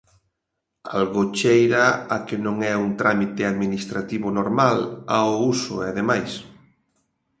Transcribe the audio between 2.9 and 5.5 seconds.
trámite administrativo normal, ao